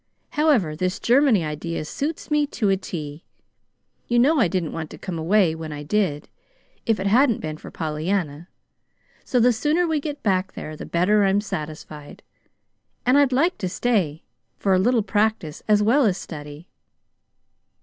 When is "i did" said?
5.71-6.27